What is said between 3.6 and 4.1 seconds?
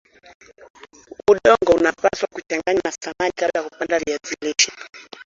kupanda